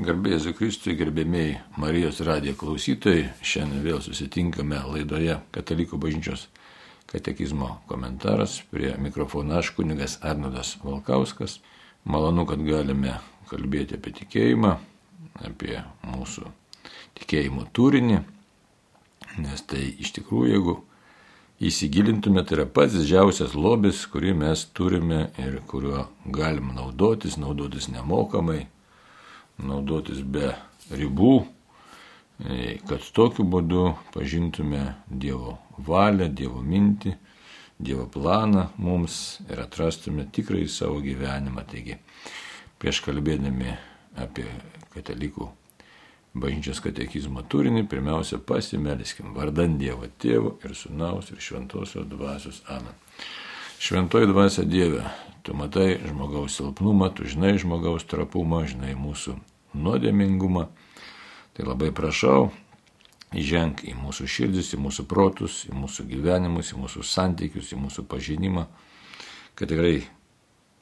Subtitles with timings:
[0.00, 6.46] Garbėjai Kristui, gerbėmiai Marijos radijo klausytojai, šiandien vėl susitinkame laidoje Katalikų bažnyčios
[7.12, 8.62] katekizmo komentaras.
[8.72, 11.58] Prie mikrofono aš kunigas Arnodas Valkauskas.
[12.08, 13.18] Malonu, kad galime
[13.52, 14.72] kalbėti apie tikėjimą,
[15.44, 15.76] apie
[16.08, 16.48] mūsų
[17.20, 18.22] tikėjimo turinį,
[19.44, 20.78] nes tai iš tikrųjų, jeigu
[21.60, 28.62] įsigilintume, tai yra pats didžiausias lobis, kurį mes turime ir kuriuo galim naudotis, naudotis nemokamai
[29.58, 30.52] naudotis be
[30.92, 31.32] ribų,
[32.42, 37.16] e, kad tokiu būdu pažintume Dievo valią, Dievo mintį,
[37.82, 41.64] Dievo planą mums ir atrastume tikrai savo gyvenimą.
[41.66, 41.98] Taigi,
[42.78, 43.74] prieš kalbėdami
[44.22, 44.46] apie
[44.94, 45.48] katalikų
[46.32, 52.94] bažnyčios katekizmo turinį, pirmiausia pasimeliskim vardant Dievo Tėvo ir Sūnaus ir Šventosios Dvasios Amen.
[53.82, 55.02] Šventoji dvasia Dieve,
[55.42, 59.36] tu matai žmogaus silpnumą, tu žinai žmogaus trapumą, žinai mūsų
[59.74, 60.68] nuodėmingumą.
[61.52, 62.50] Tai labai prašau,
[63.36, 68.06] įženk į mūsų širdis, į mūsų protus, į mūsų gyvenimus, į mūsų santykius, į mūsų
[68.08, 68.66] pažinimą,
[69.58, 70.02] kad tikrai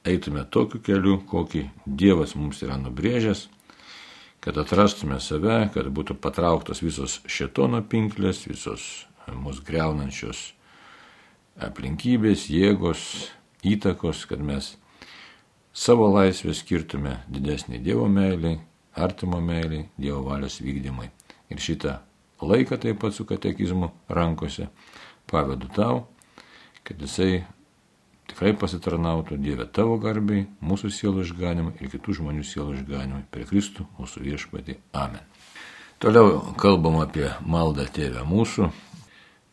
[0.07, 3.49] eitume tokiu keliu, kokį Dievas mums yra nubrėžęs,
[4.41, 8.87] kad atrastume save, kad būtų patrauktos visos šetono pinklės, visos
[9.29, 10.51] mūsų greunančios
[11.61, 13.03] aplinkybės, jėgos,
[13.67, 14.75] įtakos, kad mes
[15.73, 18.57] savo laisvę skirtume didesnį Dievo meilį,
[18.97, 21.11] artimo meiliai, Dievo valios vykdymai.
[21.51, 21.99] Ir šitą
[22.41, 24.69] laiką taip pat su katekizmu rankose
[25.31, 26.07] pavedu tau,
[26.85, 27.45] kad jisai
[28.31, 33.87] tikrai pasitarnautų Dieve tavo garbiai, mūsų sielų išganimui ir kitų žmonių sielų išganimui per Kristų
[33.99, 34.79] mūsų viešpatį.
[34.95, 35.27] Amen.
[36.01, 38.71] Toliau kalbam apie maldą Tėvę mūsų,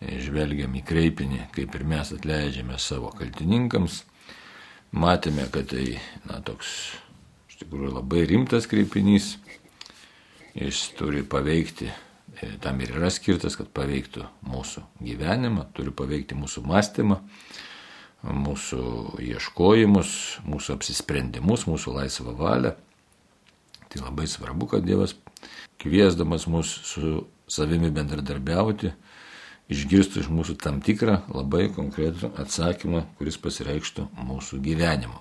[0.01, 4.03] žvelgiam į kreipinį, kaip ir mes atleidžiame savo kaltininkams.
[4.97, 6.69] Matėme, kad tai na, toks
[7.49, 9.35] iš tikrųjų labai rimtas kreipinys.
[10.57, 11.89] Jis turi paveikti,
[12.41, 17.19] e, tam ir yra skirtas, kad paveiktų mūsų gyvenimą, turi paveikti mūsų mąstymą,
[18.25, 18.81] mūsų
[19.21, 20.11] ieškojimus,
[20.47, 22.73] mūsų apsisprendimus, mūsų laisvą valią.
[23.87, 25.13] Tai labai svarbu, kad Dievas
[25.81, 28.91] kviesdamas mus su savimi bendradarbiauti,
[29.71, 35.19] išgirstų iš mūsų tam tikrą labai konkretų atsakymą, kuris pasireikštų mūsų gyvenimu.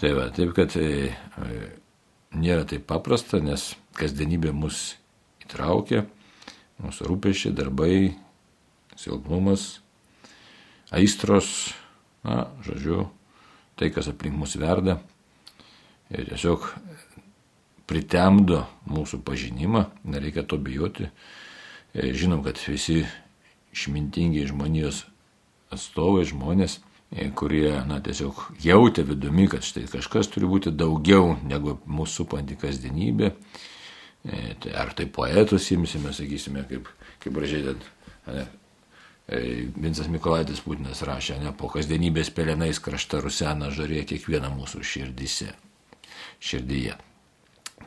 [0.00, 1.60] Tai va, taip kad e, e,
[2.36, 4.96] nėra taip paprasta, nes kasdienybė mus
[5.44, 6.04] įtraukia,
[6.80, 8.12] mūsų rūpešiai, darbai,
[9.00, 9.80] silpnumas,
[10.94, 11.72] aistros,
[12.26, 13.08] na, žodžiu,
[13.80, 15.00] tai, kas aplink mus verda.
[16.10, 16.66] Ir tiesiog
[17.90, 21.08] pritemdo mūsų pažinimą, nereikia to bijoti.
[21.94, 23.02] E, žinom, kad visi
[23.74, 25.04] išmintingi žmonijos
[25.70, 31.74] atstovai, žmonės E, kurie, na, tiesiog jautė vidumi, kad štai kažkas turi būti daugiau negu
[31.90, 33.32] mūsų supanti kasdienybė.
[34.22, 36.86] E, tai ar tai poetus imsime, sakysime, kaip,
[37.24, 37.82] kaip gražiai ten.
[38.30, 38.46] E,
[39.30, 45.52] Vincas Mikolaitis Putinas rašė, ne, po kasdienybės pelenais krašta rusena žarė kiekvieną mūsų širdise,
[46.42, 46.96] širdyje.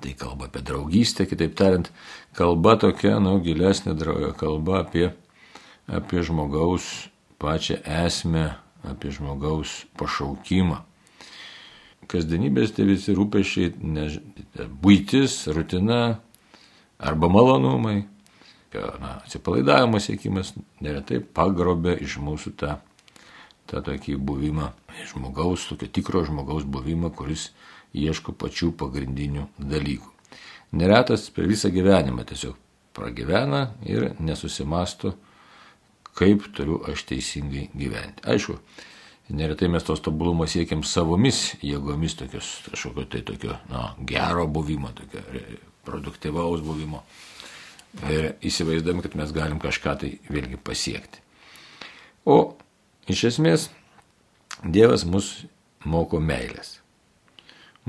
[0.03, 1.91] Tai kalba apie draugystę, kitaip tariant,
[2.35, 3.95] kalba tokia, nu, gilesnė
[4.39, 5.13] kalba apie,
[5.87, 7.09] apie žmogaus
[7.41, 10.81] pačią esmę, apie žmogaus pašaukimą.
[12.07, 14.07] Kasdienybės tai visi rūpešiai, ne,
[14.83, 16.19] būtis, rutina
[16.99, 18.03] arba malonumai,
[18.73, 22.77] na, atsipalaidavimo siekimas neretai pagrobė iš mūsų tą,
[23.69, 24.71] tą tokį buvimą,
[25.13, 27.51] žmogaus, tokio tikro žmogaus buvimą, kuris
[27.93, 30.09] ieško pačių pagrindinių dalykų.
[30.73, 32.57] Neretas per visą gyvenimą tiesiog
[32.97, 35.13] pragyvena ir nesusimasto,
[36.17, 38.25] kaip turiu aš teisingai gyventi.
[38.29, 38.57] Aišku,
[39.33, 45.23] neretai mes tos tobulumo siekiam savomis jėgomis, tokios, kažkokio tai tokio na, gero buvimo, tokio
[45.85, 47.03] produktyvaus buvimo.
[48.09, 51.21] Ir įsivaizduojam, kad mes galim kažką tai vėlgi pasiekti.
[52.25, 52.55] O
[53.11, 53.69] iš esmės
[54.63, 55.43] Dievas mus
[55.83, 56.77] moko meilės.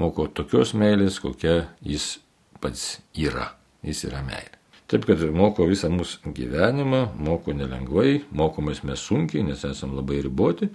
[0.00, 2.16] Moko tokios meilės, kokia jis
[2.58, 3.52] pats yra.
[3.84, 4.58] Jis yra meilė.
[4.84, 10.68] Taip, kad moko visą mūsų gyvenimą, moko nelengvai, mokomės mes sunkiai, nes esame labai riboti.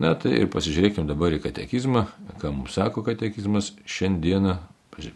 [0.00, 2.08] Na tai ir pasižiūrėkime dabar į katekizmą,
[2.40, 4.56] ką mums sako katekizmas šiandieną.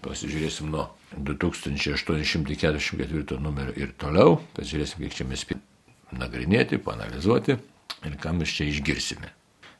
[0.05, 5.47] Pasižiūrėsim nuo 2844 numerio ir toliau, pasižiūrėsim, kiek čia mes
[6.13, 7.53] nagrinėti, panalizuoti
[8.05, 9.29] ir ką mes čia išgirsime.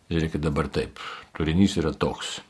[0.09, 0.97] Žiūrėkit dabar taip,
[1.37, 2.41] turinys yra toks.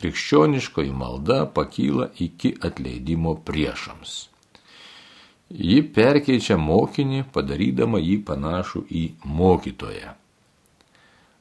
[0.00, 4.29] Krikščioniškoji malda pakyla iki atleidimo priešams.
[5.50, 10.12] Ji perkeičia mokinį, padarydama jį panašų į mokytoją.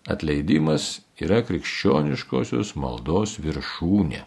[0.10, 4.24] Atleidimas yra krikščioniškosios maldos viršūnė.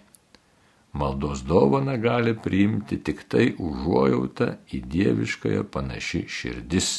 [0.95, 6.93] Maldos dovana gali priimti tik tai užuojauta į dieviškąją panaši širdis.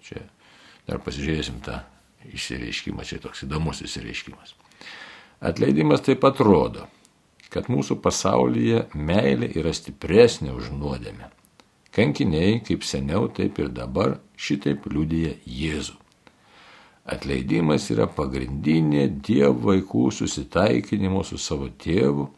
[0.00, 0.22] Čia
[0.88, 1.82] dar pasižiūrėsim tą
[2.32, 4.56] išsireiškimą, čia toks įdomus išsireiškimas.
[5.44, 6.86] Atleidimas taip pat rodo,
[7.52, 11.28] kad mūsų pasaulyje meilė yra stipresnė už nuodėmę.
[11.92, 15.98] Kankiniai, kaip seniau, taip ir dabar, šitaip liudyja Jėzų.
[17.12, 22.28] Atleidimas yra pagrindinė Dievo vaikų susitaikinimo su savo tėvu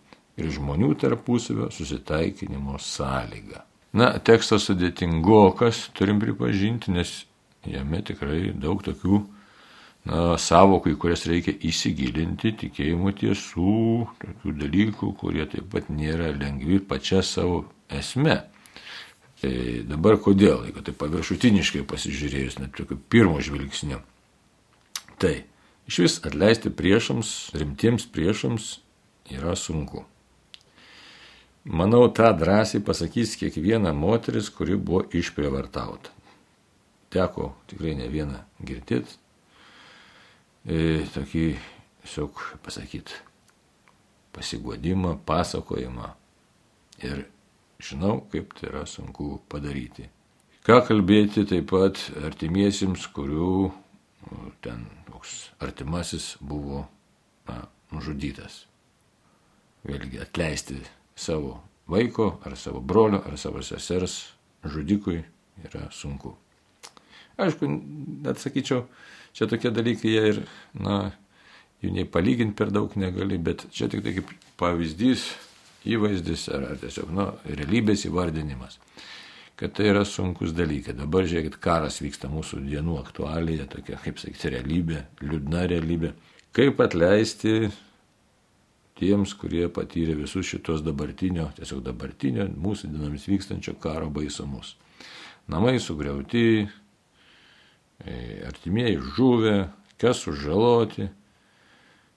[0.41, 3.63] ir žmonių tarpusavio susitaikinimo sąlyga.
[3.95, 7.13] Na, tekstas sudėtingokas, turim pripažinti, nes
[7.69, 9.21] jame tikrai daug tokių
[10.09, 13.77] na, savokų, į kurias reikia įsigilinti, tikėjimo tiesų,
[14.25, 17.63] tokių dalykų, kurie taip pat nėra lengvi pačia savo
[17.93, 18.41] esme.
[19.45, 23.99] Tai dabar kodėl, jeigu tai paviršutiniškai pasižiūrėjus, net tokiu pirmo žvilgsniu.
[25.21, 25.33] Tai
[25.85, 28.69] iš vis atleisti priešams, rimtiems priešams
[29.37, 30.07] yra sunku.
[31.69, 36.09] Manau, tą drąsiai pasakys kiekviena moteris, kuri buvo išprievartauta.
[37.13, 39.21] Teko tikrai ne vieną girdėti,
[40.65, 41.45] e, tokį,
[42.01, 43.21] tiesiog pasakyti,
[44.33, 46.15] pasiguodimą, pasakojimą.
[47.05, 47.27] Ir
[47.85, 50.09] žinau, kaip tai yra sunku padaryti.
[50.65, 53.71] Ką kalbėti taip pat artimiesiems, kurių
[54.65, 56.87] ten toks artimasis buvo
[57.49, 58.65] na, nužudytas.
[59.85, 60.79] Vėlgi atleisti
[61.15, 61.59] savo
[61.93, 64.23] vaiko ar savo brolio ar savo sesers
[64.65, 65.21] žudikui
[65.69, 66.33] yra sunku.
[67.37, 67.69] Aišku,
[68.25, 68.87] net sakyčiau,
[69.35, 70.37] Čia tokie dalykai jie ir,
[70.79, 71.11] na,
[71.83, 74.31] jų nei palyginti per daug negali, bet čia tik tai kaip
[74.61, 75.25] pavyzdys,
[75.89, 78.79] įvaizdis ar, ar tiesiog, na, realybės įvardinimas.
[79.59, 80.97] Kad tai yra sunkus dalykai.
[80.99, 86.15] Dabar žiūrėkit, karas vyksta mūsų dienų aktualija, tokia, kaip sakyti, realybė, liūdna realybė.
[86.55, 87.69] Kaip atleisti
[88.99, 94.75] tiems, kurie patyrė visus šitos dabartinio, tiesiog dabartinio, mūsų dienomis vykstančio karo baisumus.
[95.51, 96.65] Namai sugriauti,
[98.03, 101.09] E, artimieji žuvę, kas sužaloti,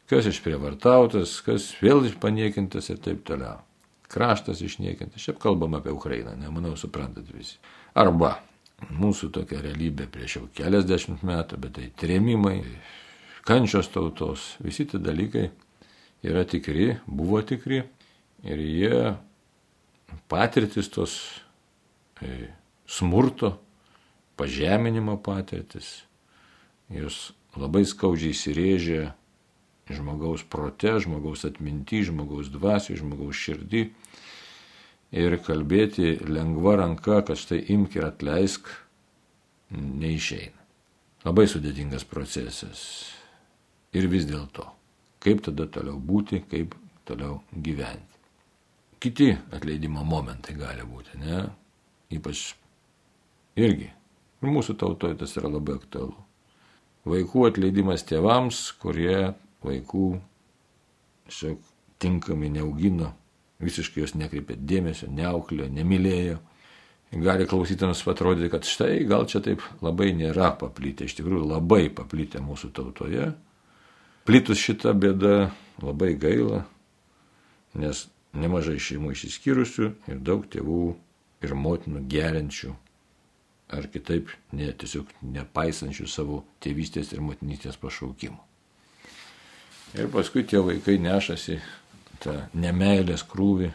[0.10, 3.62] kas išprievartautas, kas vėl paniekintas ir taip toliau.
[4.08, 7.58] Kraštas išniekintas, šiaip kalbam apie Ukrainą, nemanau, suprantat visi.
[7.92, 8.38] Arba
[8.96, 12.62] mūsų tokia realybė prieš jau keliasdešimt metų, bet tai trėmimai,
[13.48, 15.50] kančios tautos, visi tie dalykai
[16.24, 17.82] yra tikri, buvo tikri
[18.48, 19.02] ir jie
[20.32, 21.18] patirtis tos
[22.24, 22.48] e,
[22.88, 23.58] smurto
[24.40, 26.06] pažeminimo patirtis,
[26.94, 29.08] jos labai skaudžiai įsirėžia
[29.94, 33.84] žmogaus prote, žmogaus atminti, žmogaus dvasiai, žmogaus širdį.
[35.18, 38.68] Ir kalbėti lengva ranka, kad štai imk ir atleisk,
[39.72, 40.66] neišeina.
[41.28, 42.82] Labai sudėtingas procesas.
[43.96, 44.68] Ir vis dėlto,
[45.24, 46.76] kaip tada toliau būti, kaip
[47.08, 48.20] toliau gyventi.
[49.00, 51.46] Kiti atleidimo momentai gali būti, ne?
[52.12, 52.50] Ypač
[53.60, 53.92] irgi
[54.38, 56.14] Ir mūsų tautoje tas yra labai aktualu.
[57.08, 59.34] Vaikų atleidimas tėvams, kurie
[59.66, 60.08] vaikų
[61.28, 61.64] tiesiog
[62.02, 63.12] tinkamai neaugino,
[63.64, 66.38] visiškai jos nekreipė dėmesio, neauklėjo, nemylėjo.
[67.24, 72.42] Gali klausytams atrodyti, kad štai gal čia taip labai nėra paplitę, iš tikrųjų labai paplitę
[72.44, 73.32] mūsų tautoje.
[74.28, 75.36] Plitus šitą bėdą
[75.80, 76.66] labai gaila,
[77.80, 80.82] nes nemažai šeimų išsiskyrusių ir daug tėvų
[81.48, 82.74] ir motinų geriančių
[83.68, 88.47] ar kitaip ne, tiesiog nepaisančių savo tėvystės ir motinystės pašaukimų.
[89.96, 91.62] Ir paskui tie vaikai nešasi
[92.24, 93.72] tą nemailės krūvį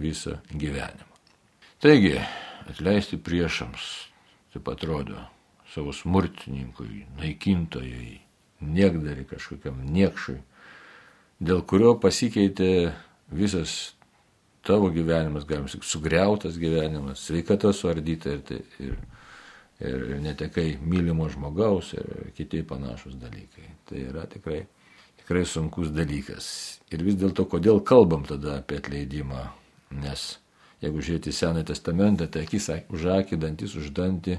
[0.00, 1.16] visą gyvenimą.
[1.82, 2.14] Taigi,
[2.70, 3.86] atleisti priešams,
[4.54, 5.20] taip atrodo,
[5.74, 8.14] savo smurtininkui, naikintojui,
[8.64, 10.38] niekdari kažkokiam niekšui,
[11.44, 12.94] dėl kurio pasikeitė
[13.28, 13.96] visas
[14.66, 18.96] tavo gyvenimas, galim sakyti, sugriautas gyvenimas, sveikata suardyta ir, tai, ir,
[19.84, 23.68] ir netekai mylimo žmogaus ir kiti panašus dalykai.
[23.86, 24.64] Tai yra tikrai,
[25.26, 26.78] tikrai sunkus dalykas.
[26.94, 29.48] Ir vis dėlto, kodėl kalbam tada apie atleidimą?
[29.98, 30.36] Nes
[30.78, 34.38] jeigu žiūrėti Senąjį testamentą, tai akis už akį, dantis už dantį,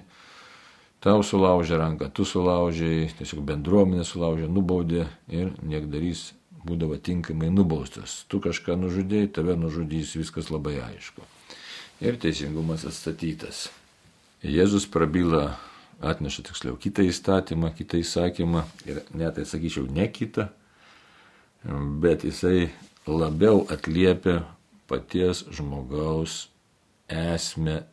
[1.04, 6.32] tau sulaužė ranką, tu sulaužė, tiesiog bendruomenė sulaužė, nubaudė ir niekdarys
[6.64, 8.24] būdavo tinkamai nubaustas.
[8.32, 11.26] Tu kažką nužudėjai, tave nužudys, viskas labai aišku.
[12.00, 13.68] Ir teisingumas atstatytas.
[14.46, 15.58] Jėzus prabyla,
[16.00, 20.48] atneša tiksliau kitą įstatymą, kitą įsakymą ir net tai sakyčiau ne kitą,
[22.02, 22.70] bet jisai
[23.08, 24.44] labiau atliepia
[24.88, 26.50] paties žmogaus
[27.08, 27.84] esmę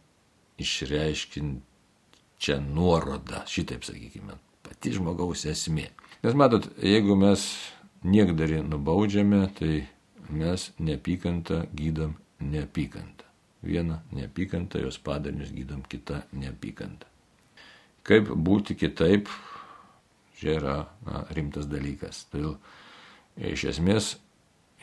[0.59, 5.88] išreiškinčią nuorodą, šitaip sakykime, pati žmogaus esmė.
[6.25, 7.47] Nes matot, jeigu mes
[8.04, 9.87] niekdarį nubaudžiame, tai
[10.30, 13.25] mes neapykantą gydom neapykantą.
[13.64, 17.09] Vieną neapykantą, jos padarinius gydom kitą neapykantą.
[18.04, 19.30] Kaip būti kitaip,
[20.37, 20.75] čia yra
[21.06, 22.26] na, rimtas dalykas.
[22.33, 22.59] Todėl
[23.37, 24.14] iš esmės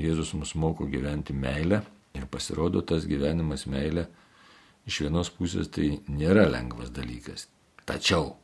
[0.02, 1.82] Jėzus mus moko gyventi meilę
[2.18, 4.08] ir pasirodo tas gyvenimas meilė
[4.90, 7.48] iš vienos pusės tai nėra lengvas dalykas.
[7.86, 8.36] Tačiau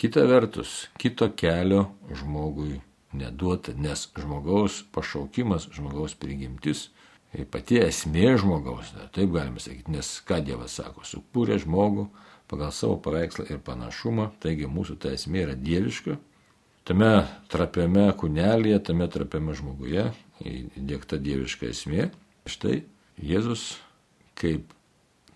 [0.00, 2.80] kita vertus, kito kelio žmogui
[3.14, 6.88] neduota, nes žmogaus pašaukimas, žmogaus prigimtis,
[7.30, 12.08] tai pati esmė žmogaus, taip galime sakyti, nes ką Dievas sako, sukūrė žmogų
[12.50, 16.18] pagal savo paveikslą ir panašumą, taigi mūsų ta esmė yra dieviška,
[16.88, 17.12] tame
[17.52, 20.10] trapiame kūnelėje, tame trapiame žmoguje
[20.44, 22.10] įdėkta dieviška esmė.
[22.50, 22.82] Štai
[23.24, 23.78] Jėzus
[24.38, 24.72] kaip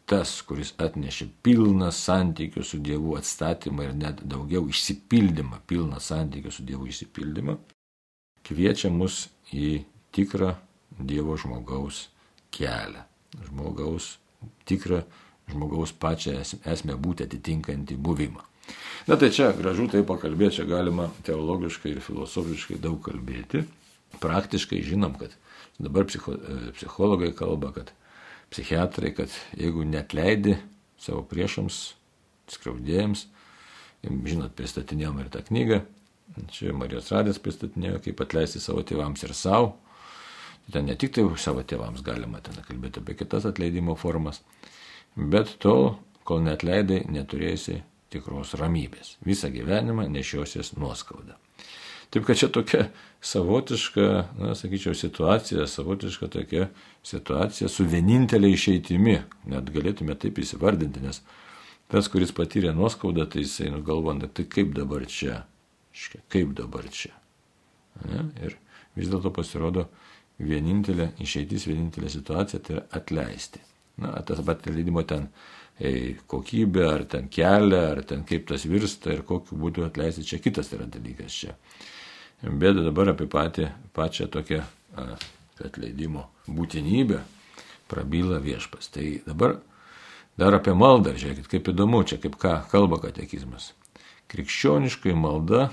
[0.08, 6.64] tas, kuris atnešė pilną santykių su Dievu atstatymą ir net daugiau išsipildymą, pilną santykių su
[6.68, 7.58] Dievu išsipildymą,
[8.48, 9.84] kviečia mus į
[10.16, 10.54] tikrą
[10.98, 12.06] Dievo žmogaus
[12.54, 13.04] kelią.
[13.44, 14.16] Žmogaus,
[14.68, 15.02] tikrą
[15.52, 18.47] žmogaus pačią esmę būti atitinkantį buvimą.
[19.08, 23.64] Na tai čia gražu tai pakalbėti, čia galima teologiškai ir filosofiškai daug kalbėti.
[24.20, 25.32] Praktiškai žinom, kad
[25.80, 27.92] dabar psicho, e, psichologai kalba, kad
[28.52, 30.58] psichiatrai, kad jeigu net leidi
[31.00, 31.80] savo priešams,
[32.52, 33.26] skriaudėjams,
[34.04, 35.82] žinot, pristatinėjom ir tą knygą,
[36.52, 39.76] čia Marijos Radės pristatinėjo, kaip atleisti savo tėvams ir savo.
[40.72, 44.42] Ten ne tik tai savo tėvams galima ten kalbėti apie kitas atleidimo formas,
[45.16, 45.94] bet tol,
[46.28, 47.80] kol net leidai, neturėsi
[48.12, 49.16] tikros ramybės.
[49.26, 51.36] Visą gyvenimą nešiosies nuoskaudą.
[52.08, 52.86] Taip kad čia tokia
[53.20, 54.04] savotiška,
[54.40, 56.70] na, sakyčiau, situacija, savotiška tokia
[57.04, 59.18] situacija su vienintelė išeitimi,
[59.52, 61.20] net galėtume taip įsivardinti, nes
[61.92, 65.42] tas, kuris patyrė nuoskaudą, tai jisai nugalvona, tai kaip dabar čia,
[66.32, 67.12] kaip dabar čia.
[68.08, 68.24] Ne?
[68.40, 68.56] Ir
[68.96, 69.88] vis dėlto pasirodo
[70.40, 73.60] vienintelė išeitis, vienintelė situacija tai yra atleisti.
[73.98, 75.26] Na, tas pat leidimo ten
[75.78, 80.40] ei, kokybė, ar ten kelią, ar ten kaip tas virsta ir kokiu būdu atleisti, čia
[80.42, 81.54] kitas yra dalykas čia.
[82.42, 84.62] Bet dabar apie patį, pačią tokią
[85.64, 87.22] atleidimo būtinybę
[87.90, 88.90] prabyla viešpas.
[88.94, 89.58] Tai dabar
[90.38, 93.72] dar apie maldą, žiūrėkit, kaip įdomu, čia kaip ką kalba katekizmas.
[94.30, 95.70] Krikščioniškai malda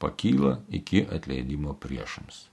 [0.00, 2.46] pakyla iki atleidimo priešams.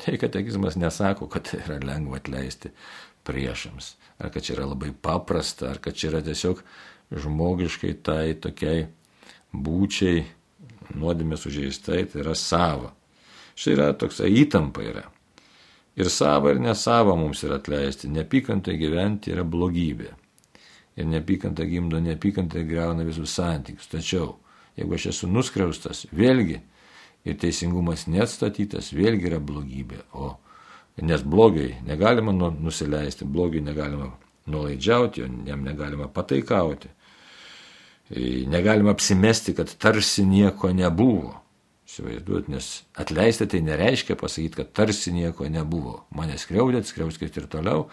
[0.00, 2.72] Tai katekizmas nesako, kad yra lengva atleisti
[3.26, 6.62] priešams, ar kad čia yra labai paprasta, ar kad čia yra tiesiog
[7.10, 8.86] žmogiškai tai tokiai
[9.52, 10.24] būčiai
[10.94, 12.92] nuodėmė sužeistai, tai yra sava.
[13.54, 15.04] Štai yra toksai įtampa yra.
[15.98, 18.08] Ir sava ir nesava mums yra atleisti.
[18.08, 20.14] Nepykantai gyventi yra blogybė.
[20.96, 23.90] Ir nepykanta gimdo nepykantą greuna visus santykius.
[23.90, 24.36] Tačiau,
[24.78, 26.60] jeigu aš esu nuskriaustas, vėlgi,
[27.24, 30.04] ir teisingumas neatstatytas, vėlgi yra blogybė.
[30.16, 30.34] O
[31.02, 34.10] nes blogiai negalima nu, nusileisti, blogiai negalima
[34.46, 36.88] nuolaidžiauti, jam negalima pataikauti.
[38.50, 41.36] Negalima apsimesti, kad tarsi nieko nebuvo.
[41.90, 42.66] Įsivaizduot, nes
[43.02, 46.04] atleisti tai nereiškia pasakyti, kad tarsi nieko nebuvo.
[46.14, 47.88] Mane skriaudėt, skriauskit ir toliau.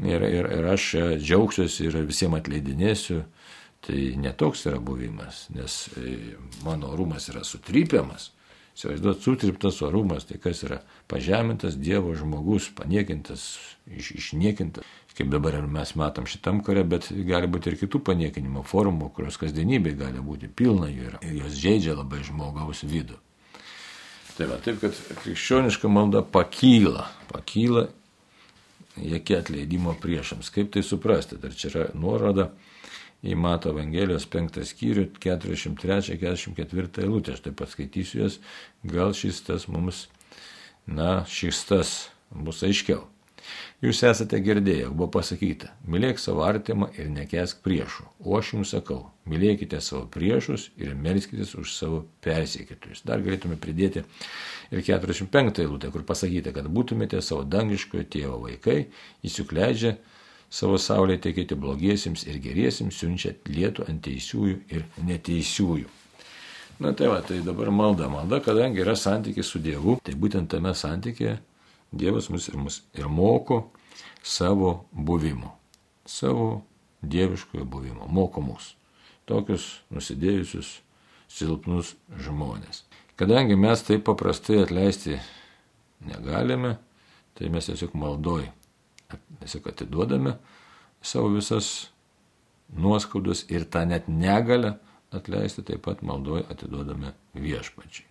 [0.00, 0.86] Ir, ir, ir aš
[1.20, 3.24] džiaugsiuosi ir visiems atleidinėsiu.
[3.80, 6.34] Tai netoks yra buvimas, nes e,
[6.66, 8.26] mano orumas yra sutrypiamas.
[8.76, 13.52] Įsivaizduot, sutriptas orumas, tai kas yra pažemintas Dievo žmogus, paniekintas,
[13.90, 14.86] iš, išniekintas
[15.20, 19.36] kaip dabar ir mes matom šitam kare, bet gali būti ir kitų paniekinimo formų, kurios
[19.40, 21.20] kasdienybėje gali būti pilna jų yra.
[21.26, 23.18] Ir jos žaidžia labai žmogaus vidų.
[24.38, 27.90] Tai va, taip, kad krikščioniška malda pakyla, pakyla
[28.96, 30.48] iki atleidimo priešams.
[30.54, 31.36] Kaip tai suprasti?
[31.42, 32.48] Dar čia yra nuoroda
[33.24, 37.36] į Mato Evangelijos 5 skyrių 43-44 eilutę.
[37.36, 38.40] Aš taip pat skaitysiu jas,
[38.84, 40.06] gal šis tas mums,
[40.86, 41.94] na, šis tas
[42.30, 43.04] bus aiškiau.
[43.80, 48.04] Jūs esate girdėję, buvo pasakyta, mylėk savo artimą ir nekesk priešų.
[48.20, 48.98] O aš jums sakau,
[49.30, 53.00] mylėkite savo priešus ir melskitės už savo persiekitojus.
[53.08, 54.04] Dar galėtume pridėti
[54.70, 58.82] ir 45 eilutę, kur pasakyta, kad būtumėte savo dangiškojo tėvo vaikai,
[59.24, 59.96] jis juk leidžia
[60.50, 65.88] savo saulę tekėti blogiesiems ir geriesiems, siunčia lietų ant teisiųjų ir neteisiųjų.
[66.80, 70.72] Na tai va, tai dabar malda, malda, kadangi yra santykis su Dievu, tai būtent tame
[70.74, 71.36] santykėje
[71.90, 73.64] Dievas mus ir, mus ir moko
[74.22, 75.56] savo buvimo,
[76.06, 76.62] savo
[77.02, 78.74] dieviškojo buvimo, moko mus,
[79.26, 80.76] tokius nusidėjusius,
[81.30, 82.84] silpnus žmonės.
[83.18, 85.18] Kadangi mes taip paprastai atleisti
[86.06, 86.76] negalime,
[87.34, 88.46] tai mes tiesiog maldoj,
[89.40, 90.36] tiesiog atiduodame
[91.02, 91.90] savo visas
[92.76, 94.76] nuoskaudas ir tą net negalę
[95.10, 98.06] atleisti taip pat maldoj atiduodame viešpačiai.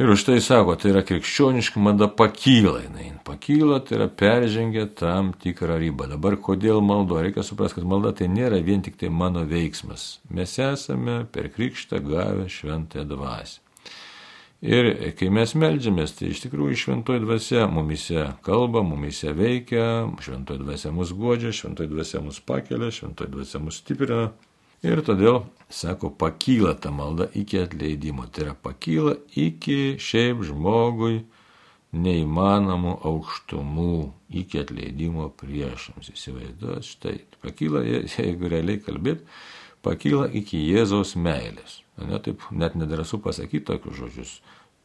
[0.00, 5.34] Ir už tai sako, tai yra krikščioniška mada pakyla, jinai pakyla, tai yra peržengia tam
[5.36, 6.06] tikrą ribą.
[6.08, 7.18] Dabar kodėl maldo?
[7.20, 10.22] Reikia suprasti, kad malda tai nėra vien tik tai mano veiksmas.
[10.32, 13.60] Mes esame per krikštą gavę šventąją dvasę.
[14.60, 20.92] Ir kai mes melžiamės, tai iš tikrųjų šventoji dvasia mumise kalba, mumise veikia, šventoji dvasia
[20.92, 24.26] mus godžia, šventoji dvasia mus pakelia, šventoji dvasia mus stiprina.
[24.84, 28.28] Ir todėl, sako, pakyla ta malda iki atleidimo.
[28.28, 31.22] Tai yra pakyla iki šiaip žmogui
[31.96, 33.96] neįmanomų aukštumų,
[34.44, 36.12] iki atleidimo priešams.
[36.12, 39.24] Įsivaizduot, štai, pakyla, jeigu realiai kalbėt,
[39.84, 41.80] pakyla iki Jėzaus meilės.
[42.08, 44.34] Ne, taip net nedrasu pasakyti tokius žodžius.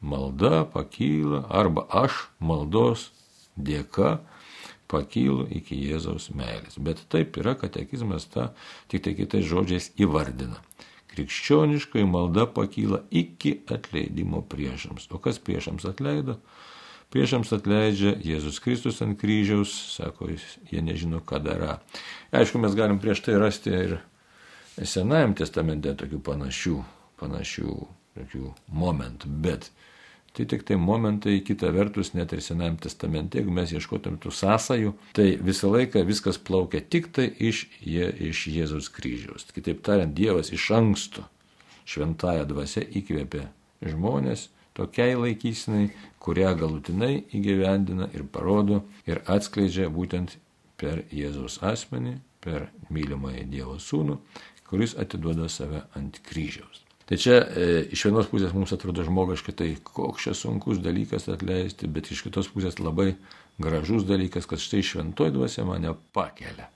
[0.02, 3.10] Malda pakyla arba aš maldos
[3.56, 4.20] dėka
[4.92, 6.78] pakylu iki Jėzaus meilės.
[6.78, 8.52] Bet taip yra katekizmas tą
[8.92, 10.60] tik tai kitais žodžiais įvardina.
[11.16, 15.08] Krikščioniškai malda pakyla iki atleidimo priešams.
[15.16, 16.42] O kas priešams atleido?
[17.14, 20.28] Priešams atleidžia Jėzus Kristus ant kryžiaus, sako,
[20.68, 21.78] jie nežino, ką dara.
[22.36, 23.98] Aišku, mes galim prieš tai rasti ir
[24.76, 26.74] Senajam testamente tokių panašių,
[27.22, 27.76] panašių
[28.16, 29.72] tokių momentų, bet
[30.36, 34.92] Tai tik tai momentai, kita vertus, net ir Senajame testamente, jeigu mes ieškotum tų sąsajų,
[35.16, 39.48] tai visą laiką viskas plaukia tik tai iš, je, iš Jėzaus kryžiaus.
[39.56, 41.24] Kitaip tariant, Dievas iš anksto
[41.88, 43.46] šventąją dvasę įkvėpė
[43.94, 45.88] žmonės tokiai laikysinai,
[46.20, 50.36] kurią galutinai įgyvendina ir parodo ir atskleidžia būtent
[50.76, 54.20] per Jėzaus asmenį, per mylimąjį Dievo sūnų,
[54.68, 56.85] kuris atiduoda save ant kryžiaus.
[57.06, 61.90] Tai čia e, iš vienos pusės mums atrodo žmogiškai, tai koks čia sunkus dalykas atleisti,
[61.92, 63.12] bet iš kitos pusės labai
[63.62, 66.72] gražus dalykas, kad štai šventoji dvasia mane pakelia.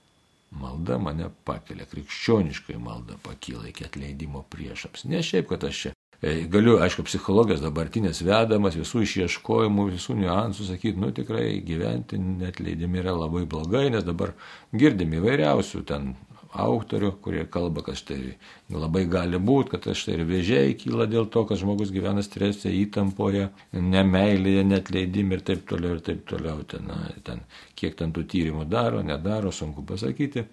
[0.54, 5.04] Malda mane pakelia, krikščioniškai malda pakyla iki atleidimo priešams.
[5.10, 10.70] Ne šiaip, kad aš čia e, galiu, aišku, psichologijos dabartinės vedamas, visų išieškojimų, visų niuansų
[10.70, 14.36] sakyti, nu tikrai gyventi net leidimi yra labai blogai, nes dabar
[14.70, 16.12] girdim įvairiausių ten
[16.50, 18.34] autorių, kurie kalba, kad štai
[18.74, 23.48] labai gali būti, kad štai ir vėžiai kyla dėl to, kad žmogus gyvena strese, įtampoje,
[23.76, 26.64] nemailėje, net leidimi ir taip toliau ir taip toliau.
[26.66, 27.44] Ten, na, ten,
[27.78, 30.46] kiek ten tų tyrimų daro, nedaro, sunku pasakyti.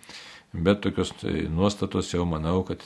[0.53, 2.85] Bet tokios tai, nuostatos jau manau, kad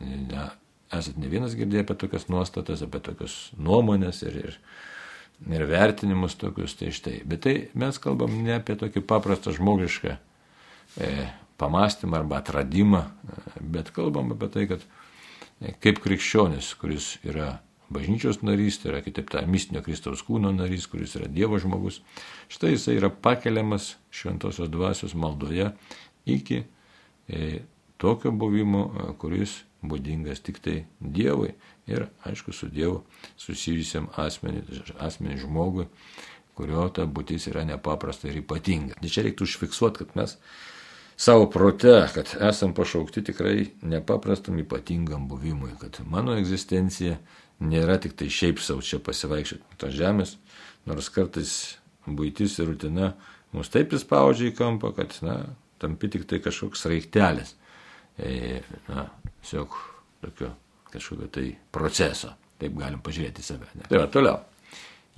[0.00, 0.48] ne,
[0.94, 4.58] esat ne vienas girdėję apie tokias nuostatas, apie tokias nuomonės ir, ir,
[5.52, 6.76] ir vertinimus tokius.
[6.80, 7.20] Tai štai.
[7.28, 11.14] Bet tai mes kalbam ne apie tokį paprastą žmogišką e,
[11.64, 13.02] pamastymą arba atradimą,
[13.60, 14.84] bet kalbam apie tai, kad
[15.80, 17.56] kaip krikščionis, kuris yra
[17.94, 22.00] bažnyčios narys, tai yra kitaip tariant mistinio Kristaus kūno narys, kuris yra Dievo žmogus,
[22.52, 25.70] štai jisai yra pakeliamas šventosios dvasios maldoje
[26.26, 26.64] iki
[27.28, 27.62] e,
[28.00, 28.88] tokio buvimo,
[29.20, 31.52] kuris būdingas tik tai Dievui
[31.90, 33.02] ir, aišku, su Dievu
[33.36, 35.88] susijusiam asmeniui, asmeniui žmogui,
[36.56, 38.98] kurio ta būtis yra nepaprasta ir ypatinga.
[39.00, 40.38] Tai čia reiktų užfiksuoti, kad mes
[41.16, 47.18] savo prote, kad esam pašaukti tikrai nepaprastam ypatingam buvimui, kad mano egzistencija
[47.64, 50.36] nėra tik tai šiaip savo čia pasivaikščioti to žemės,
[50.88, 51.54] nors kartais
[52.06, 53.14] būtis ir rutina
[53.54, 55.38] mus taip įspaudžia į kampą, kad, na,
[55.82, 57.54] tampi tik tai kažkoks raiktelis.
[58.18, 59.08] E, na,
[59.42, 59.78] tiesiog
[60.22, 60.50] tokio
[60.94, 62.34] kažkokio tai proceso.
[62.58, 63.66] Taip galim pažiūrėti save.
[63.74, 63.88] Ne?
[63.90, 64.42] Tai va, toliau.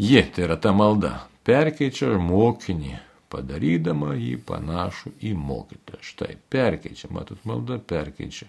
[0.00, 1.12] Ji, tai yra ta malda,
[1.46, 2.96] perkeičia mokinį
[3.32, 6.02] padarydama jį panašų į mokytoją.
[6.04, 8.48] Štai, perkeičia, matot, malda perkeičia.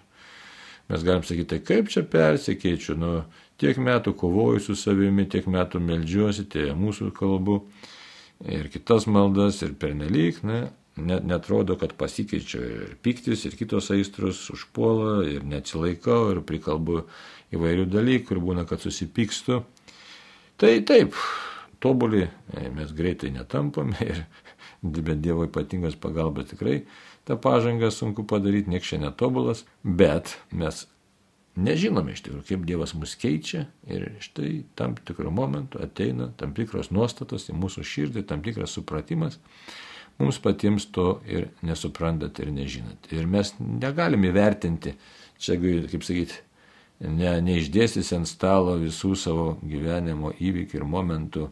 [0.88, 3.12] Mes galim sakyti, tai kaip čia persikeičiu, nu,
[3.60, 7.58] tiek metų kovoju su savimi, tiek metų melžiuosi, tai mūsų kalbu
[8.48, 10.62] ir kitas maldas ir pernelyg, ne,
[10.96, 17.02] net netrodo, kad pasikeičiu ir piktis, ir kitos aistros užpuola, ir neatsilaikau, ir prikalbu
[17.54, 19.60] įvairių dalykų, ir būna, kad susipykstu.
[20.58, 21.14] Tai taip,
[21.84, 22.24] tobuli
[22.74, 24.24] mes greitai netampame ir
[24.82, 26.82] bet Dievo ypatingos pagalbos tikrai
[27.28, 30.86] tą pažangą sunku padaryti, nieks čia netobulas, bet mes
[31.58, 36.92] nežinome iš tikrųjų, kaip Dievas mus keičia ir štai tam tikrų momentų ateina tam tikros
[36.94, 39.38] nuostatos į mūsų širdį, tam tikras supratimas.
[40.18, 43.06] Mums patiems to ir nesuprantat ir nežinot.
[43.14, 44.96] Ir mes negalime įvertinti,
[45.38, 46.40] čia, kaip sakyti,
[47.06, 51.46] ne, neišdėstys ant stalo visų savo gyvenimo įvykių ir momentų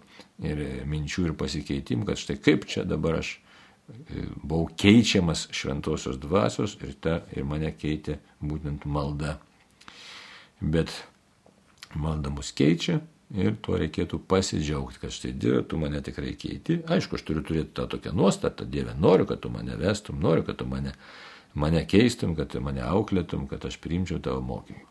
[0.44, 6.76] ir minčių ir pasikeitimų, kad štai kaip čia dabar aš e, buvau keičiamas šventosios dvasios
[6.82, 9.38] ir, ta, ir mane keitė būtent malda.
[10.60, 10.92] Bet
[11.96, 13.00] malda mus keičia
[13.34, 16.80] ir tuo reikėtų pasidžiaugti, kad štai Dieve, tu mane tikrai keiti.
[16.86, 20.60] Aišku, aš turiu turėti tą tokią nuostatą, Dieve, noriu, kad tu mane vestum, noriu, kad
[20.60, 20.94] tu mane,
[21.54, 24.86] mane keistum, kad tu mane auklėtum, kad aš priimčiau tavo mokymą.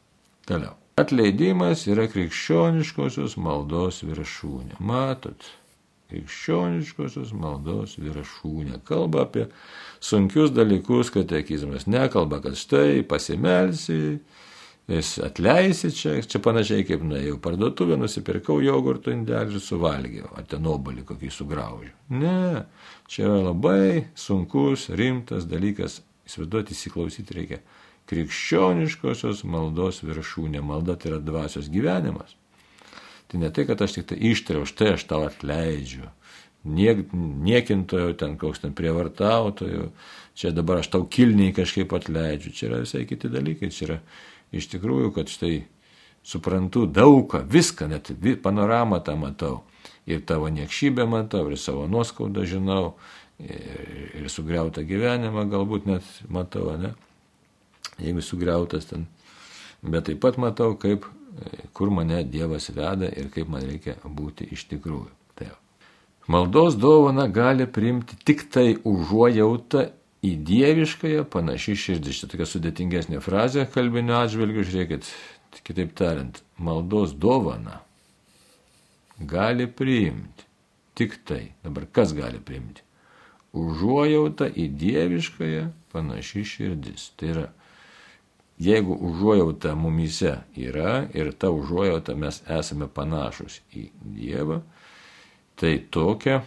[0.45, 0.75] Toliau.
[0.95, 4.77] Atleidimas yra krikščioniškosios maldos viršūnė.
[4.79, 5.43] Matot,
[6.07, 8.79] krikščioniškosios maldos viršūnė.
[8.87, 9.43] Kalba apie
[9.99, 11.83] sunkius dalykus katekizmas.
[11.91, 14.21] Nekalba, kad štai pasimelsi,
[14.87, 20.63] jis atleisi čia, čia panašiai kaip nuėjau parduotuvę, nusipirkau jogurto indelį ir suvalgiau, ar ten
[20.63, 21.91] obolį kokį sugraužiu.
[22.23, 22.63] Ne,
[23.11, 27.65] čia yra labai sunkus, rimtas dalykas, įsivaizduoti, įsiklausyti reikia.
[28.09, 32.35] Krikščioniškosios maldos viršūnė, malda tai yra dvasios gyvenimas.
[33.31, 36.11] Tai ne tai, kad aš tik tai ištariau, štai aš tau atleidžiu.
[36.65, 39.89] Niek, niekintojo, ten koks ten prievartautojo,
[40.37, 42.53] čia dabar aš tau kilniai kažkaip atleidžiu.
[42.53, 43.71] Čia yra visai kiti dalykai.
[43.73, 43.97] Čia yra
[44.53, 45.55] iš tikrųjų, kad štai
[46.25, 48.13] suprantu daugą, viską, net
[48.45, 49.63] panoramą tą matau.
[50.09, 52.95] Ir tavo niekšybę matau, ir savo nuoskaudą žinau,
[53.41, 56.93] ir, ir sugriautą gyvenimą galbūt net matau, ne?
[58.01, 59.05] Jeigu sugriautas ten.
[59.85, 61.05] Bet taip pat matau, kaip
[61.73, 65.11] kur mane Dievas veda ir kaip man reikia būti iš tikrųjų.
[65.35, 65.51] Tai.
[66.31, 69.89] Maldos dovana gali priimti tik tai užuojautą
[70.25, 72.21] į dieviškąją panaši širdis.
[72.21, 75.11] Čia tokia sudėtingesnė frazė kalbinio atžvilgių, žiūrėkit,
[75.67, 77.81] kitaip tariant, maldos dovana
[79.19, 80.47] gali priimti
[80.95, 81.51] tik tai.
[81.63, 82.81] Dabar kas gali priimti?
[83.55, 87.11] Užuojauta į dieviškąją panaši širdis.
[87.19, 87.45] Tai yra
[88.59, 94.61] Jeigu užuojauta mumyse yra ir ta užuojauta mes esame panašus į Dievą,
[95.59, 96.37] tai tokia,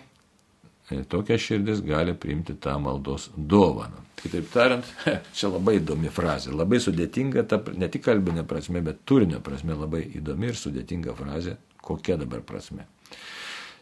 [1.12, 4.00] tokia širdis gali priimti tą maldos dovaną.
[4.18, 4.88] Kitaip tariant,
[5.36, 10.00] čia labai įdomi frazė, labai sudėtinga, ta, ne tik kalbinė prasme, bet turinio prasme labai
[10.18, 12.88] įdomi ir sudėtinga frazė, kokia dabar prasme.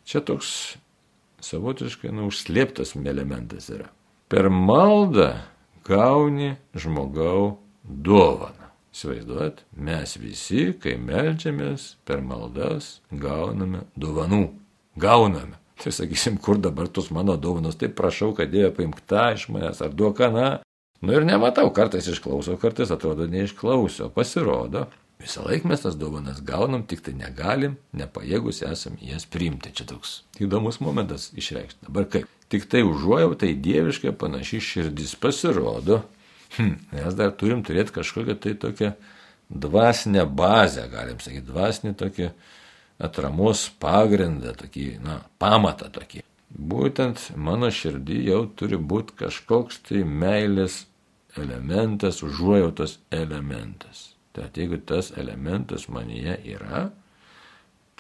[0.06, 0.50] Čia toks
[1.46, 3.86] savotiškai nu, užslėptas elementas yra.
[4.26, 5.30] Per maldą
[5.86, 7.54] gauni žmogau
[7.86, 8.66] dovaną.
[8.96, 14.46] Įsivaizduot, mes visi, kai melžiamės per maldas, gauname dovanų.
[14.96, 15.58] Gauname.
[15.76, 19.82] Tai sakysim, kur dabar tos mano dovanos, tai prašau, kad Dieve paimk tą iš manęs
[19.84, 20.46] ar duok aną.
[21.04, 24.08] Nu ir nematau, kartais išklausau, kartais atrodo neišklausau.
[24.16, 24.86] Pasirodo,
[25.20, 29.74] visą laiką mes tas dovanas gaunam, tik tai negalim, nepajėgus esam jas priimti.
[29.76, 31.84] Čia toks įdomus momentas išreikšti.
[31.90, 32.32] Dabar kaip?
[32.48, 36.06] Tik tai užuojau, tai dieviškai panaši širdis pasirodo,
[36.56, 38.92] Hmm, mes dar turim turėti kažkokią tai tokią
[39.50, 42.30] dvasinę bazę, galim sakyti, dvasinį tokį
[43.06, 46.24] atramos pagrindą, tokį, na, pamatą tokį.
[46.56, 50.84] Būtent mano širdį jau turi būti kažkoks tai meilės
[51.36, 54.14] elementas, užuojautos elementas.
[54.36, 56.86] Tad jeigu tas elementas manyje yra,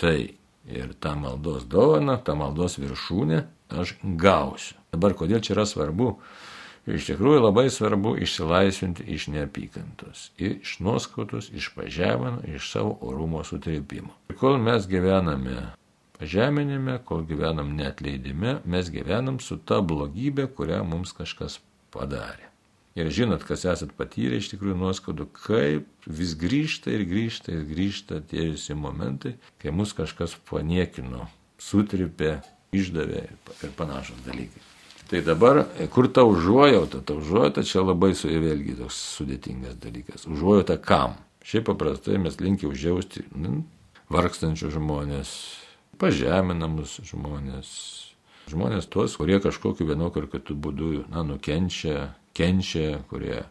[0.00, 0.36] tai
[0.68, 3.42] ir tą maldos dovaną, tą maldos viršūnę
[3.76, 4.76] aš gausiu.
[4.94, 6.14] Dabar kodėl čia yra svarbu?
[6.86, 14.12] Iš tikrųjų labai svarbu išsilaisvinti iš neapykantos, iš nuoskautos, iš pažemino, iš savo orumo sutripimo.
[14.30, 15.72] Ir kol mes gyvename
[16.18, 21.58] pažeminime, kol gyvenam netleidime, mes gyvenam su ta blogybė, kurią mums kažkas
[21.90, 22.46] padarė.
[22.96, 28.22] Ir žinot, kas esat patyrę iš tikrųjų nuoskaudų, kaip vis grįžta ir grįžta ir grįžta
[28.30, 31.26] tie visi momentai, kai mus kažkas paniekino,
[31.58, 32.38] sutripė,
[32.72, 34.75] išdavė ir panašus dalykai.
[35.06, 35.62] Tai dabar,
[35.94, 37.00] kur ta užuojauta?
[37.06, 40.26] Ta užuojauta čia labai su vėlgi toks sudėtingas dalykas.
[40.26, 41.14] Užuojauta kam?
[41.46, 43.60] Šiaip paprastai mes linkia užjausti nu,
[44.10, 45.30] vargstančius žmonės,
[46.02, 47.70] pažeminamus žmonės,
[48.50, 53.44] žmonės tuos, kurie kažkokiu vienokiu ar kitu būdu, na, nukenčia, kenčia, kurie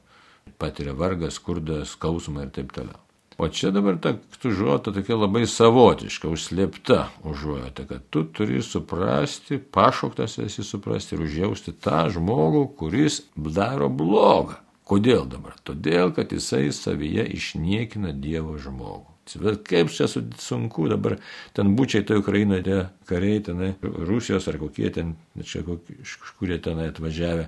[0.59, 3.04] patiria vargą, skurdą, skausmą ir taip toliau.
[3.37, 4.13] O čia dabar ta
[4.45, 11.73] užuojauta tokia labai savotiška, užslėpta užuojauta, kad tu turi suprasti, pašauktas esi suprasti ir užjausti
[11.83, 14.61] tą žmogų, kuris daro blogą.
[14.85, 15.57] Kodėl dabar?
[15.65, 19.15] Todėl, kad jisai savyje išniekina Dievo žmogų.
[19.41, 21.17] Bet kaip čia sunku dabar
[21.57, 26.59] ten būčiai toje Ukrainoje tie kariai, tenai, Rusijos ar kokie ten, čia kokie, iš kurie
[26.61, 27.47] tenai atvažiavę,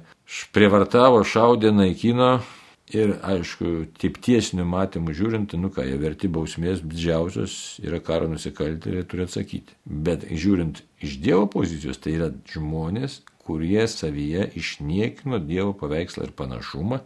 [0.58, 2.40] prievartavo, šaudė, naikino,
[2.96, 9.04] Ir aišku, taip tiesiniu matymu žiūrint, nu ką, jie verti bausmės didžiausios yra karo nusikaltėliai,
[9.12, 9.76] turi atsakyti.
[9.84, 17.02] Bet žiūrint iš Dievo pozicijos, tai yra žmonės, kurie savyje išniekino Dievo paveikslą ir panašumą.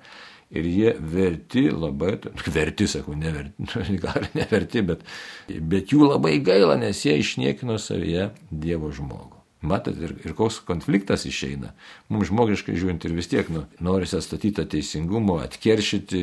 [0.53, 2.17] Ir jie verti labai,
[2.59, 3.65] verti, sakau, neverti,
[4.05, 5.05] gal neverti, bet,
[5.49, 9.40] bet jų labai gaila, nes jie išniekino savyje Dievo žmogų.
[9.61, 11.75] Matot, ir, ir koks konfliktas išeina.
[12.09, 16.21] Mums žmogiškai žiūrint ir vis tiek nu, norisi atstatyti teisingumo, atkeršyti,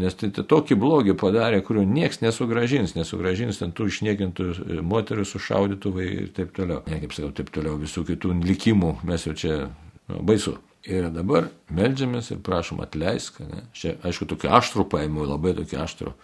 [0.00, 5.26] nes tai, tai tokį blogį padarė, kurio nieks nesugražins, nesugražins ten tų išniekintų e, moterių
[5.28, 6.80] sušaudytų ir taip toliau.
[6.88, 10.56] Ne, kaip sakau, taip toliau, visų kitų likimų mes jau čia nu, baisu.
[10.88, 13.42] Ir dabar melžiamės ir prašom atleisk.
[13.44, 13.66] Ne?
[13.76, 16.16] Čia, aišku, tokį aštrų paėmiau, labai tokį aštrų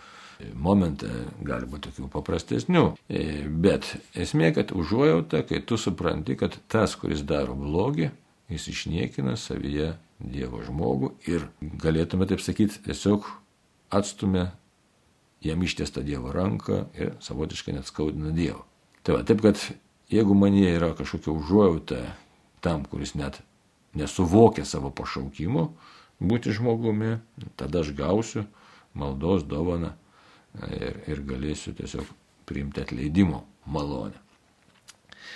[0.54, 1.08] momentą,
[1.44, 2.84] gali būti tokių paprastesnių.
[3.08, 8.10] E, bet esmė, kad užuojauta, kai tu supranti, kad tas, kuris daro blogį,
[8.52, 9.94] jis išniekina savyje
[10.24, 13.26] Dievo žmogų ir galėtume taip sakyti, tiesiog
[13.92, 14.52] atstumia
[15.44, 18.62] jam ištiestą Dievo ranką ir savotiškai net skaudina Dievą.
[19.04, 19.60] Tai va, taip kad
[20.12, 21.98] jeigu manie yra kažkokia užuojauta
[22.64, 23.42] tam, kuris net
[23.94, 25.66] nesuvokia savo pašaukimo
[26.22, 27.18] būti žmogumi,
[27.58, 28.46] tada aš gausiu
[28.94, 29.92] maldos dovaną
[30.74, 32.10] ir, ir galėsiu tiesiog
[32.48, 34.20] priimti atleidimo malonę.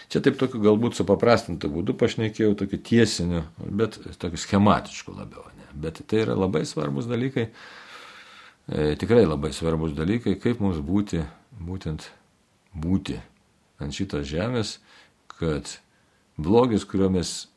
[0.08, 5.44] Čia taip tokiu galbūt supaprastintų būdų pašnekėjau, tokiu tiesiniu, bet tokiu schematišku labiau.
[5.56, 5.66] Ne?
[5.84, 7.48] Bet tai yra labai svarbus dalykai,
[8.68, 11.20] e, tikrai labai svarbus dalykai, kaip mums būti,
[11.60, 12.08] būtent
[12.72, 13.18] būti
[13.82, 14.78] ant šitos žemės,
[15.38, 15.76] kad
[16.40, 17.48] blogis, kurio mes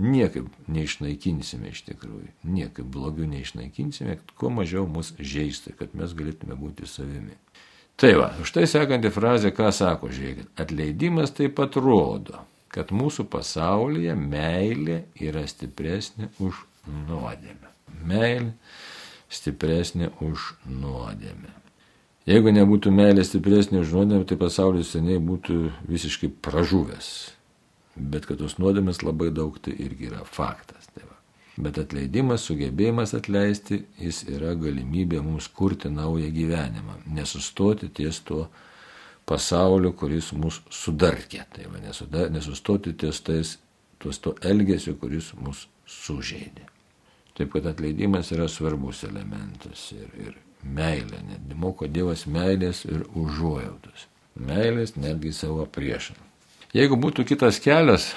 [0.00, 6.58] niekaip neišnaikinsime iš tikrųjų, niekaip blogiau neišnaikinsime, kad kuo mažiau mus žaisti, kad mes galėtume
[6.58, 7.36] būti savimi.
[7.96, 14.12] Tai va, štai sekanti frazė, ką sako, žiūrėkit, atleidimas taip pat rodo, kad mūsų pasaulyje
[14.20, 16.60] meilė yra stipresnė už
[17.08, 17.72] nuodėmę.
[18.04, 18.52] Meilė
[19.32, 21.54] stipresnė už nuodėmę.
[22.26, 27.08] Jeigu nebūtų meilė stipresnė už nuodėmę, tai pasaulis seniai būtų visiškai pražuvęs.
[27.96, 30.90] Bet kad tos nuodėmės labai daug, tai irgi yra faktas.
[30.92, 31.16] Tai va.
[31.56, 38.50] Bet atleidimas, sugebėjimas atleisti, jis yra galimybė mums kurti naują gyvenimą, nesustoti ties tuo
[39.26, 41.46] pasauliu, kuris mus sudarkė.
[41.54, 43.56] Tai va, nesuda, nesustoti ties tais,
[44.02, 46.68] tuos to elgesio, kuris mus sužeidė.
[47.36, 54.06] Taip kad atleidimas yra svarbus elementas ir, ir meilė, net moko Dievas meilės ir užuojautos.
[54.36, 56.25] Meilės netgi savo priešam.
[56.76, 58.10] Jeigu būtų kitas kelias,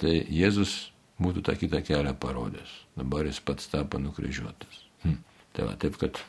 [0.00, 0.88] tai Jėzus
[1.20, 2.70] būtų tą kitą kelią parodęs.
[2.96, 4.80] Dabar jis pats tapo nukryžiuotas.
[5.04, 5.18] Hm.
[5.52, 6.20] Tai va, taip kad,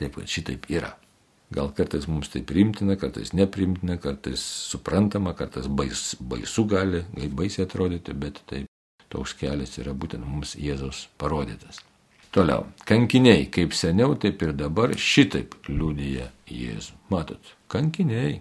[0.00, 0.94] taip kad šitaip yra.
[1.52, 4.40] Gal kartais mums tai primtina, kartais neprimtina, kartais
[4.72, 7.02] suprantama, kartais bais, baisu gali,
[7.36, 8.70] baisiai atrodyti, bet taip
[9.12, 11.82] toks kelias yra būtent mums Jėzaus parodytas.
[12.32, 16.96] Toliau, kankiniai, kaip seniau, taip ir dabar šitaip liūdėja Jėzų.
[17.12, 18.38] Matot, kankiniai.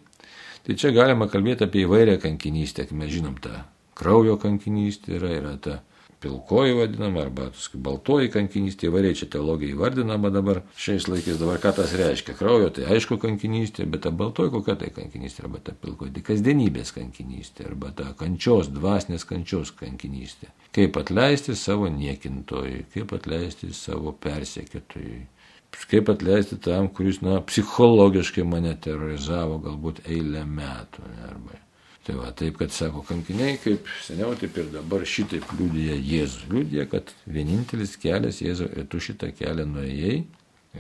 [0.66, 3.64] Tai čia galima kalbėti apie įvairią kankinystę, mes žinom tą
[3.98, 5.80] kraujo kankinystė yra, yra ta
[6.22, 7.48] pilkoji vadinama, arba
[7.82, 12.36] baltoji kankinystė, įvairiai čia teologija įvardinama dabar šiais laikais, dabar ką tas reiškia.
[12.38, 16.94] Kraujo tai aišku kankinystė, bet ta baltoji kokia tai kankinystė, arba ta pilkoji, tai kasdienybės
[16.98, 20.52] kankinystė, arba ta kančios, dvasinės kančios kankinystė.
[20.78, 25.24] Kaip atleisti savo niekintojui, kaip atleisti savo persekėtojui
[25.92, 31.04] kaip atleisti tam, kuris, na, psichologiškai mane terorizavo galbūt eilę metų.
[31.10, 31.60] Ne, arba.
[32.02, 36.48] Tai va, taip, kad sako kankiniai, kaip seniau, taip ir dabar šitaip liūdija Jėzus.
[36.50, 40.16] Liūdija, kad vienintelis kelias Jėzu ir tu šitą kelią nuėjai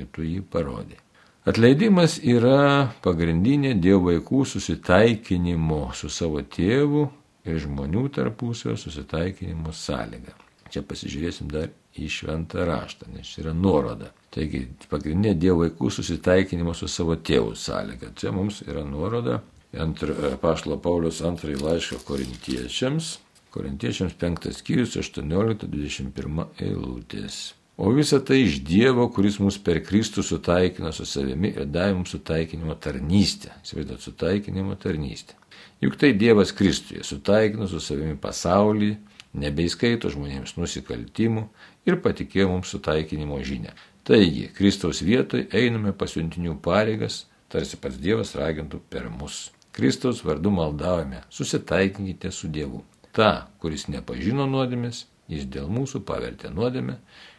[0.02, 0.98] ir tu jį parodai.
[1.46, 7.08] Atleidimas yra pagrindinė Dievo vaikų susitaikinimo su savo tėvu
[7.50, 10.36] ir žmonių tarpusio susitaikinimo sąlyga.
[10.74, 14.12] Čia pasižiūrėsim dar į šventą raštą, nes čia yra nuoroda.
[14.32, 18.14] Taigi, pagrindinė Dievo vaikų susitaikinimo su savo tėvų sąlyga.
[18.16, 19.42] Čia mums yra nuoroda
[19.80, 20.04] ant
[20.42, 23.18] Pašlo Paulius antrąjį laišką korintiečiams.
[23.52, 27.42] Korintiečiams 5 skyrius 18-21 eilutės.
[27.82, 32.12] O visa tai iš Dievo, kuris mus per Kristų sutaikino su savimi ir davė mums
[32.14, 33.56] sutaikinimo tarnystę.
[33.66, 35.36] Įsivaizduot, sutaikinimo tarnystę.
[35.82, 38.92] Juk tai Dievas Kristuje sutaikino su savimi pasaulį,
[39.38, 41.46] nebeįskaito žmonėms nusikaltimų
[41.88, 43.74] ir patikėjo mums sutaikinimo žinę.
[44.08, 49.50] Taigi, Kristaus vietoj einame pasiuntinių pareigas, tarsi pats Dievas ragintų per mus.
[49.72, 52.84] Kristaus vardu maldavome, susitaikinkite su Dievu.
[53.16, 56.98] Ta, kuris nepažino nuodėmės, jis dėl mūsų pavertė nuodėmę,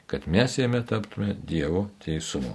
[0.09, 2.55] kad mes jame taptume Dievo teisumu.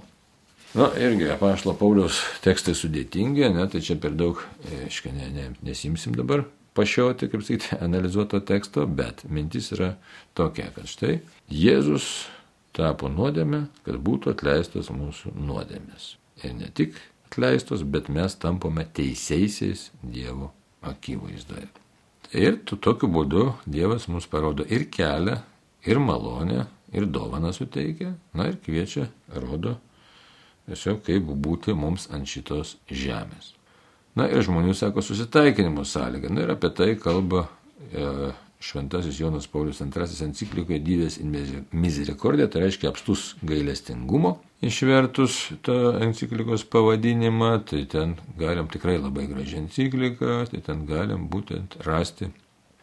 [0.74, 4.42] Na irgi, apaštalo Pauliaus tekstai sudėtingi, ne, tai čia per daug,
[4.84, 6.44] aiškiai, ne, ne, nesimsim dabar
[6.78, 9.94] pašiauti, kaip sakyti, analizuoto teksto, bet mintis yra
[10.38, 11.18] tokia, kad štai
[11.50, 12.28] Jėzus
[12.76, 16.14] tapo nuodėmė, kad būtų atleistos mūsų nuodėmės.
[16.46, 16.94] Ir ne tik
[17.26, 20.52] atleistos, bet mes tampame teisėsiais Dievo
[20.86, 21.66] akivaizdoje.
[22.38, 25.40] Ir tu tokiu būdu Dievas mums parodo ir kelią,
[25.88, 29.78] ir malonę, ir dovaną suteikia, na ir kviečia, rodo
[30.68, 33.54] tiesiog kaip būti mums ant šitos žemės.
[34.18, 36.30] Na ir žmonių, sako, susitaikinimo sąlyga.
[36.32, 37.44] Na ir apie tai kalba
[37.92, 41.36] e, Šventasis Jonas Paulius II enciklikoje Dydės in
[41.70, 44.38] misericordė, tai reiškia apstus gailestingumo.
[44.66, 51.78] Išvertus tą enciklikos pavadinimą, tai ten galim tikrai labai gražią encikliką, tai ten galim būtent
[51.86, 52.32] rasti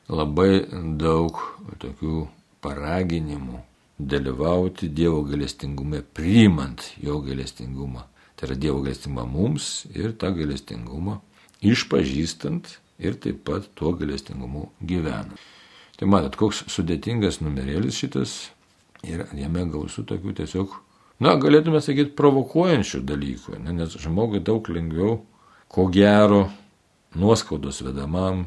[0.08, 0.64] labai
[1.02, 1.44] daug
[1.84, 2.24] tokių
[2.64, 3.60] paraginimų
[4.00, 11.20] dalyvauti Dievo gailestingume, priimant jo gailestingumą Tai yra Dievo gailestingumą mums ir tą gailestingumą
[11.66, 15.40] išpažįstant ir taip pat tuo gailestingumu gyvenant.
[15.96, 18.34] Tai matot, koks sudėtingas numerėlis šitas
[19.08, 20.74] ir jame gausų tokių tiesiog,
[21.24, 25.22] na, galėtume sakyti, provokuojančių dalykų, ne, nes žmogui daug lengviau,
[25.72, 26.50] ko gero,
[27.16, 28.46] nuoskaudos vedamam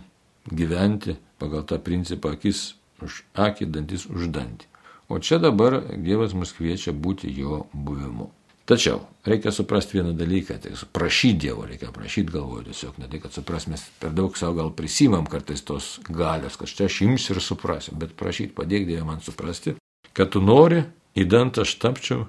[0.52, 2.74] gyventi pagal tą principą akis
[3.04, 4.68] už akį, dantis už dantį.
[5.08, 8.28] O čia dabar Dievas mus kviečia būti jo buvimu.
[8.68, 13.32] Tačiau reikia suprasti vieną dalyką, tai prašyti Dievo, reikia prašyti galvoju tiesiog, ne tai, kad
[13.32, 17.40] supras, mes per daug savo gal prisimam kartais tos galios, kad čia aš imsiu ir
[17.40, 19.78] suprasiu, bet prašyti padėk Dievą man suprasti,
[20.12, 20.82] kad tu nori,
[21.16, 22.26] įdant aš tapčiau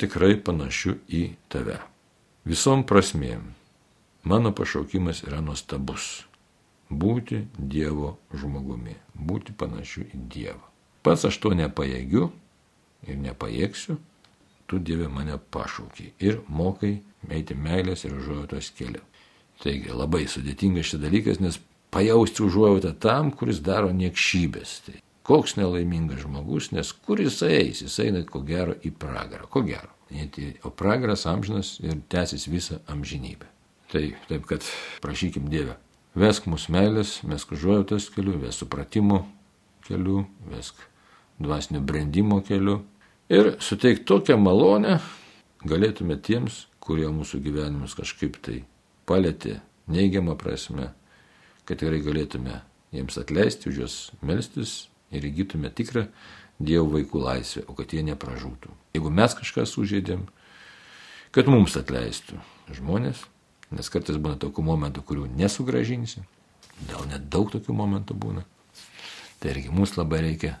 [0.00, 1.76] tikrai panašiu į tave.
[2.48, 3.44] Visom prasmėm
[4.24, 6.24] mano pašaukimas yra nuostabus-
[7.04, 10.64] būti Dievo žmogumi, būti panašiu į Dievą.
[11.02, 12.30] Pats aš to nepajėgiu
[13.06, 14.00] ir nepajėgsiu,
[14.66, 16.98] tu Dieve mane pašaukiai ir mokai
[17.30, 19.02] eiti meilės ir užuojautos keliu.
[19.62, 21.58] Taigi labai sudėtingas šis dalykas, nes
[21.94, 24.74] pajausti užuojautą tam, kuris daro niekšybės.
[24.86, 29.64] Tai koks nelaimingas žmogus, nes kur jisai eis, jisai eina ko gero į pragarą, ko
[29.66, 29.90] gero.
[30.62, 33.48] O pragaras amžinas ir tęsis visą amžinybę.
[33.90, 34.66] Tai taip, kad
[35.02, 35.78] prašykim Dievę.
[36.16, 39.24] Vesk mūsų meilės, vesk užuojautos keliu, vesk supratimo
[39.86, 40.78] keliu, vesk
[41.42, 42.80] dvasinio brandimo keliu,
[43.28, 44.98] ir suteikti tokią malonę
[45.66, 48.60] galėtume tiems, kurie mūsų gyvenimus kažkaip tai
[49.08, 49.58] palėtė
[49.90, 50.92] neigiamą prasme,
[51.66, 52.60] kad tikrai galėtume
[52.94, 56.08] jiems atleisti, už juos melstis ir įgytume tikrą
[56.56, 58.70] Dievo vaikų laisvę, o kad jie nepražūtų.
[58.96, 60.22] Jeigu mes kažką sužeidėm,
[61.36, 62.38] kad mums atleistų
[62.78, 63.26] žmonės,
[63.76, 66.22] nes kartais būna tokių momentų, kurių nesugražinsi,
[66.88, 68.46] gal net daug tokių momentų būna.
[69.36, 70.54] Tai irgi mums labai reikia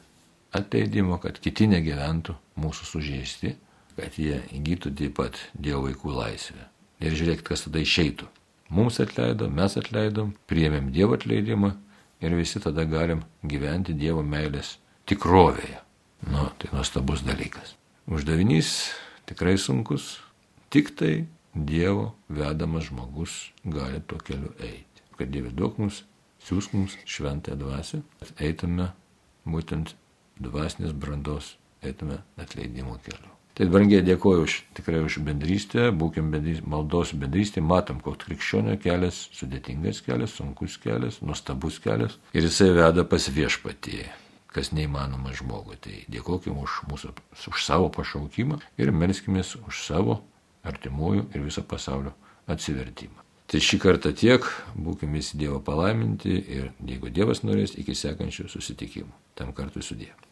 [0.52, 3.54] atleidimo, kad kiti negyventų mūsų sužeisti,
[3.96, 6.66] kad jie įgytų taip pat Dievo vaikų laisvę.
[7.00, 8.28] Ir žiūrėkit, kas tada išeitų.
[8.72, 11.74] Mums atleido, mes atleidom, priėmėm Dievo atleidimą
[12.24, 15.80] ir visi tada galim gyventi Dievo meilės tikrovėje.
[16.26, 17.76] Nu, tai nuostabus dalykas.
[18.08, 18.72] Uždavinys
[19.28, 20.16] tikrai sunkus,
[20.72, 25.04] tik tai Dievo vedamas žmogus gali tuo keliu eiti.
[25.16, 26.02] Kad Dieve duok mums,
[26.44, 28.90] siūsk mums šventąją dvasę, kad eitume
[29.48, 29.94] būtent
[30.42, 31.54] dvasinės brandos
[31.88, 33.32] eitume atleidimo keliu.
[33.56, 39.22] Tai brangiai dėkoju už, tikrai už bendrystę, būkim bendrystė, maldos bendrystė, matom, koks krikščionio kelias,
[39.32, 44.02] sudėtingas kelias, sunkus kelias, nuostabus kelias ir jisai veda pas viešpatį,
[44.52, 45.80] kas neįmanoma žmogui.
[45.80, 50.20] Tai dėkokim už, mūsų, už savo pašaukimą ir melskimės už savo
[50.68, 52.12] artimųjų ir viso pasaulio
[52.52, 53.24] atsivertimą.
[53.46, 54.44] Tai šį kartą tiek,
[54.74, 59.12] būkime visi Dievo palaiminti ir jeigu Dievas norės, iki sekančių susitikimų.
[59.38, 60.25] Tam kartui sudėjau.